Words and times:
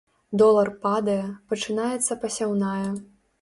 Долар 0.41 0.71
падае, 0.85 1.17
пачынаецца 1.51 2.19
пасяўная. 2.25 2.89